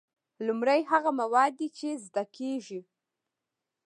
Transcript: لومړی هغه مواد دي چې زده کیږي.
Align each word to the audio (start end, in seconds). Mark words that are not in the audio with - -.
لومړی 0.45 0.81
هغه 0.91 1.11
مواد 1.19 1.51
دي 1.59 1.67
چې 1.77 1.87
زده 2.05 2.23
کیږي. 2.37 2.79